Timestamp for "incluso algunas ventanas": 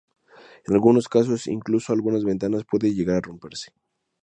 1.45-2.65